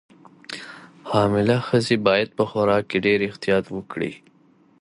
حامله 1.09 1.57
ښځې 1.67 1.95
باید 2.07 2.29
په 2.37 2.43
خوراک 2.49 2.83
کې 2.89 2.97
ډېر 3.05 3.19
احتیاط 3.29 3.65
وکړي. 3.75 4.11